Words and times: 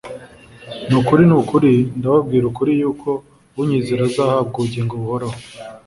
ni 0.87 0.95
ukuri 0.99 1.23
ni 1.29 1.35
ukuri 1.41 1.71
ndababwira 1.99 2.45
ukuri 2.51 2.71
yuko 2.81 3.09
unyizera 3.59 4.01
azahabwa 4.09 4.55
ubugingo 4.59 4.93
buhoraho 5.01 5.37